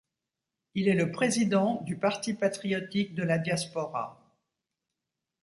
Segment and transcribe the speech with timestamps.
[0.73, 4.19] Il est le président du Parti patriotique de la diaspora.